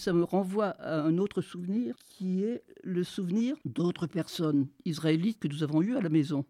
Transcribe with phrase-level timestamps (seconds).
[0.00, 5.48] Ça me renvoie à un autre souvenir qui est le souvenir d'autres personnes israélites que
[5.48, 6.46] nous avons eues à la maison.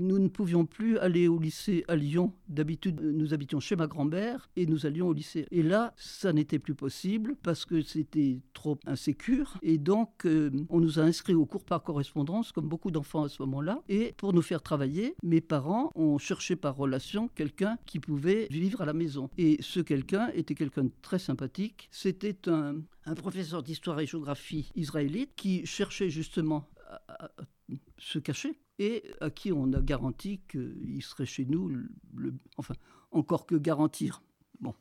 [0.00, 2.32] Nous ne pouvions plus aller au lycée à Lyon.
[2.48, 5.46] D'habitude, nous habitions chez ma grand-mère et nous allions au lycée.
[5.50, 9.58] Et là, ça n'était plus possible parce que c'était trop insécure.
[9.62, 13.28] Et donc, euh, on nous a inscrits au cours par correspondance, comme beaucoup d'enfants à
[13.28, 13.82] ce moment-là.
[13.88, 18.80] Et pour nous faire travailler, mes parents ont cherché par relation quelqu'un qui pouvait vivre
[18.80, 19.30] à la maison.
[19.38, 21.88] Et ce quelqu'un était quelqu'un de très sympathique.
[21.90, 22.76] C'était un,
[23.06, 26.68] un professeur d'histoire et géographie israélite qui cherchait justement
[27.08, 27.30] à,
[27.98, 31.70] se cacher et à qui on a garanti qu'il serait chez nous,
[32.56, 32.74] enfin,
[33.10, 34.22] encore que garantir.
[34.60, 34.74] Bon.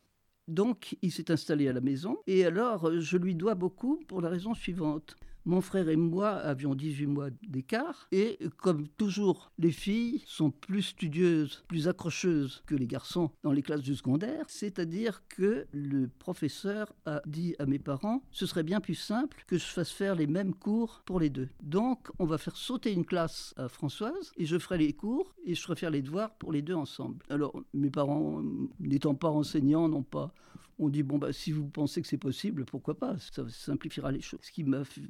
[0.48, 4.30] Donc, il s'est installé à la maison, et alors, je lui dois beaucoup pour la
[4.30, 5.16] raison suivante.
[5.47, 10.81] Mon frère et moi avions 18 mois d'écart et comme toujours, les filles sont plus
[10.81, 16.91] studieuses, plus accrocheuses que les garçons dans les classes du secondaire, c'est-à-dire que le professeur
[17.05, 20.27] a dit à mes parents, ce serait bien plus simple que je fasse faire les
[20.27, 21.48] mêmes cours pour les deux.
[21.63, 25.55] Donc, on va faire sauter une classe à Françoise et je ferai les cours et
[25.55, 27.23] je ferai faire les devoirs pour les deux ensemble.
[27.29, 28.43] Alors, mes parents,
[28.82, 30.34] n'étant pas enseignants, n'ont pas
[30.79, 34.21] on dit bon bah si vous pensez que c'est possible, pourquoi pas Ça simplifiera les
[34.21, 34.39] choses.
[34.43, 35.01] Ce qui m'a fait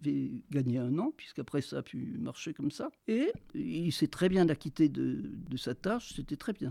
[0.50, 2.90] gagner un an, puisqu'après ça a pu marcher comme ça.
[3.08, 6.70] Et il s'est très bien acquitté de, sa tâche, c'était très bien.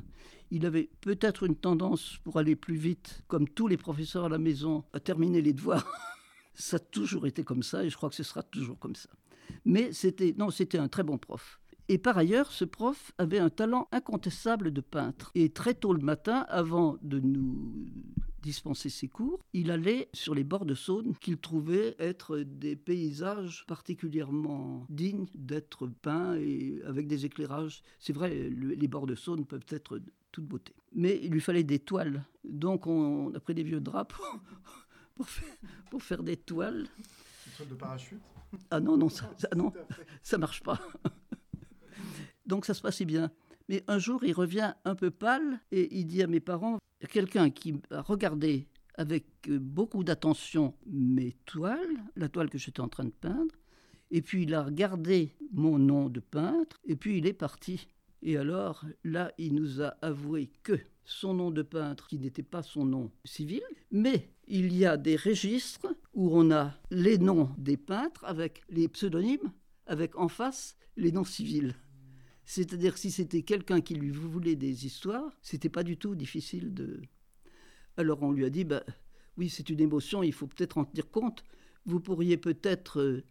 [0.50, 4.39] Il avait peut-être une tendance pour aller plus vite, comme tous les professeurs à la
[4.39, 5.86] maison, à terminer les devoirs.
[6.55, 9.11] ça a toujours été comme ça, et je crois que ce sera toujours comme ça.
[9.64, 11.61] Mais c'était non, c'était un très bon prof.
[11.89, 15.30] Et par ailleurs, ce prof avait un talent incontestable de peintre.
[15.34, 17.86] Et très tôt le matin, avant de nous
[18.47, 23.64] dispenser ses cours, il allait sur les bords de Saône qu'il trouvait être des paysages
[23.66, 27.83] particulièrement dignes d'être peints et avec des éclairages.
[27.98, 30.77] C'est vrai, les bords de Saône peuvent être toute beauté.
[30.92, 32.24] Mais il lui fallait des toiles.
[32.44, 34.14] Donc on a pris des vieux draps
[35.17, 35.56] pour, faire,
[35.91, 36.86] pour faire des toiles.
[37.47, 38.22] Une toile de parachute?
[38.70, 39.72] Ah non, non, ça, ça non,
[40.22, 40.80] ça marche pas.
[42.47, 43.33] Donc ça se passait bien.
[43.69, 47.50] Mais un jour, il revient un peu pâle et il dit à mes parents, quelqu'un
[47.50, 53.05] qui a regardé avec euh, beaucoup d'attention mes toiles, la toile que j'étais en train
[53.05, 53.55] de peindre,
[54.11, 57.89] et puis il a regardé mon nom de peintre, et puis il est parti.
[58.22, 62.62] Et alors, là, il nous a avoué que son nom de peintre, qui n'était pas
[62.62, 67.77] son nom civil, mais il y a des registres où on a les noms des
[67.77, 69.52] peintres avec les pseudonymes,
[69.86, 71.74] avec en face les noms civils.
[72.46, 77.02] C'est-à-dire si c'était quelqu'un qui lui voulait des histoires, c'était pas du tout difficile de.
[77.96, 78.84] Alors on lui a dit, bah,
[79.36, 81.45] oui, c'est une émotion, il faut peut-être en tenir compte.
[81.86, 83.24] Vous pourriez peut-être euh,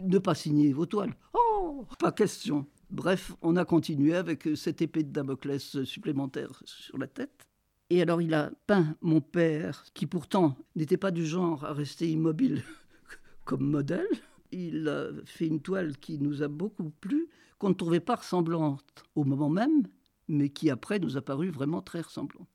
[0.00, 1.14] ne pas signer vos toiles.
[1.34, 2.66] Oh, pas question.
[2.90, 7.42] Bref, on a continué avec euh, cette épée de Damoclès supplémentaire sur la tête.
[7.90, 12.08] Et alors il a peint mon père, qui pourtant n'était pas du genre à rester
[12.08, 12.62] immobile
[13.44, 14.06] comme modèle.
[14.52, 19.04] Il a fait une toile qui nous a beaucoup plu, qu'on ne trouvait pas ressemblante
[19.14, 19.82] au moment même,
[20.28, 22.48] mais qui après nous a paru vraiment très ressemblante.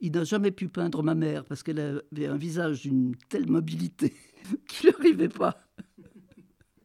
[0.00, 4.14] Il n'a jamais pu peindre ma mère parce qu'elle avait un visage d'une telle mobilité
[4.68, 5.66] qu'il n'arrivait pas.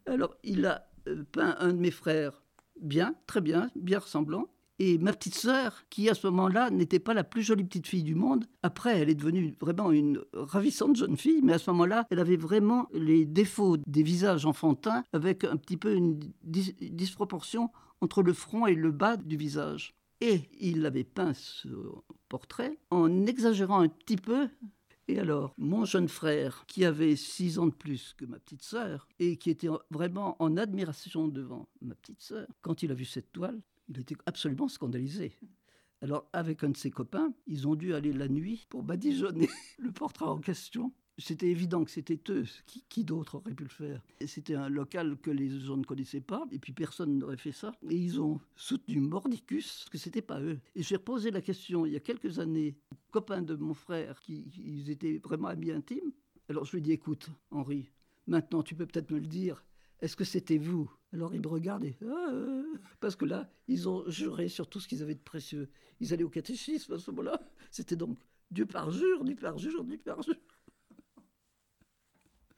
[0.05, 2.43] Alors il a euh, peint un de mes frères
[2.81, 4.47] bien, très bien, bien ressemblant,
[4.79, 8.03] et ma petite sœur, qui à ce moment-là n'était pas la plus jolie petite fille
[8.03, 12.07] du monde, après elle est devenue vraiment une ravissante jeune fille, mais à ce moment-là,
[12.09, 17.69] elle avait vraiment les défauts des visages enfantins, avec un petit peu une dis disproportion
[18.01, 19.93] entre le front et le bas du visage.
[20.21, 21.69] Et il avait peint ce
[22.27, 24.49] portrait en exagérant un petit peu
[25.09, 29.07] et alors, mon jeune frère, qui avait six ans de plus que ma petite sœur,
[29.17, 33.31] et qui était vraiment en admiration devant ma petite sœur, quand il a vu cette
[33.31, 35.33] toile, il était absolument scandalisé.
[36.01, 39.91] Alors, avec un de ses copains, ils ont dû aller la nuit pour badigeonner le
[39.91, 40.93] portrait en question.
[41.17, 42.45] C'était évident que c'était eux.
[42.65, 44.01] Qui, qui d'autre aurait pu le faire?
[44.25, 47.73] C'était un local que les gens ne connaissaient pas, et puis personne n'aurait fait ça.
[47.89, 50.59] Et ils ont soutenu Mordicus, parce que c'était pas eux.
[50.75, 52.77] Et j'ai reposé la question il y a quelques années,
[53.11, 56.13] copains de mon frère, qui ils étaient vraiment amis intimes.
[56.47, 57.89] Alors je lui ai dit, écoute, Henri,
[58.25, 59.65] maintenant tu peux peut-être me le dire.
[60.01, 60.89] Est-ce que c'était vous?
[61.13, 61.97] Alors ils me regardaient.
[62.05, 62.63] Ah,
[62.99, 65.69] parce que là, ils ont juré sur tout ce qu'ils avaient de précieux.
[65.99, 67.41] Ils allaient au catéchisme à ce moment-là.
[67.71, 68.17] C'était donc
[68.51, 70.19] Dieu par jour, Dieu par jour, Dieu par.